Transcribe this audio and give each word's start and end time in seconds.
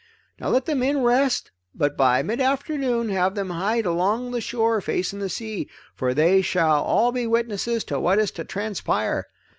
"Let 0.39 0.65
the 0.65 0.73
men 0.73 1.03
rest, 1.03 1.51
but 1.75 1.95
by 1.95 2.23
midafternoon 2.23 3.11
have 3.11 3.35
them 3.35 3.51
hide 3.51 3.85
along 3.85 4.31
the 4.31 4.41
shore 4.41 4.81
facing 4.81 5.19
the 5.19 5.29
sea, 5.29 5.69
for 5.93 6.15
they 6.15 6.41
shall 6.41 6.81
all 6.81 7.11
be 7.11 7.27
witnesses 7.27 7.83
to 7.83 7.99
what 7.99 8.17
is 8.17 8.31
to 8.31 8.43
transpire. 8.43 9.27